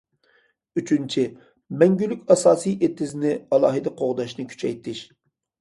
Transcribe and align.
ئۈچىنچى، 0.79 1.25
مەڭگۈلۈك 1.83 2.23
ئاساسىي 2.35 2.79
ئېتىزنى 2.89 3.37
ئالاھىدە 3.51 3.97
قوغداشنى 4.01 4.51
كۈچەيتىش. 4.55 5.05